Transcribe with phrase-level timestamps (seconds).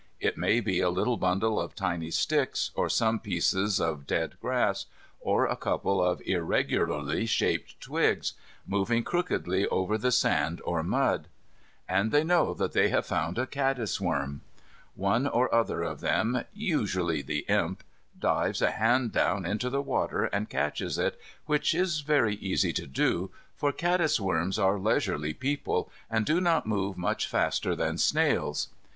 [0.19, 4.87] It may be a little bundle of tiny sticks, or some pieces of dead grass,
[5.19, 8.33] or a couple of irregularly shaped twigs,
[8.65, 11.27] moving crookedly over the sand or mud.
[11.87, 14.39] And they know that they have found a caddisworm.
[14.95, 17.83] One or other of them, usually the Imp,
[18.17, 22.87] dives a hand down into the water and catches it, which is very easy to
[22.87, 28.69] do, for caddisworms are leisurely people, and do not move much faster than snails.